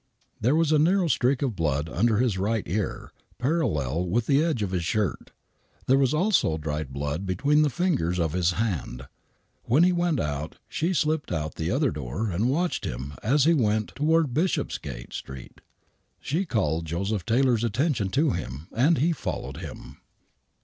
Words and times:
There 0.39 0.55
was 0.55 0.71
a 0.71 0.79
narrow 0.79 1.07
streak 1.07 1.43
of 1.43 1.55
blood 1.55 1.87
under 1.87 2.17
his 2.17 2.35
right 2.39 2.63
ear, 2.67 3.11
parallel 3.37 4.03
with 4.07 4.25
the 4.25 4.43
edge 4.43 4.63
of 4.63 4.71
his 4.71 4.83
shirt. 4.83 5.29
There 5.85 5.99
was 5.99 6.11
also 6.11 6.57
dried 6.57 6.89
blood 6.91 7.27
between 7.27 7.61
the 7.61 7.69
fingers 7.69 8.19
of 8.19 8.33
his 8.33 8.53
hand. 8.53 9.07
When 9.65 9.83
he 9.83 9.91
went 9.91 10.19
out 10.19 10.55
she 10.67 10.95
slipped 10.95 11.31
out 11.31 11.53
the 11.53 11.69
other 11.69 11.91
door 11.91 12.31
and 12.31 12.49
watched 12.49 12.83
him 12.83 13.13
as 13.21 13.43
he 13.43 13.53
went 13.53 13.89
toward 13.89 14.33
Bishopsgate 14.33 15.13
Street. 15.13 15.61
She 16.19 16.45
called 16.45 16.85
Josehp 16.87 17.23
Taylor's 17.23 17.63
attention 17.63 18.09
to 18.09 18.31
him, 18.31 18.69
and 18.71 18.97
he 18.97 19.11
followed 19.11 19.57
him. 19.57 19.97